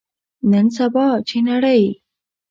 [0.51, 1.83] نن سبا، چې نړۍ